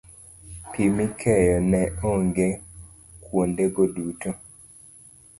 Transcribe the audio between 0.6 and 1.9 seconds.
pi mikeyo ne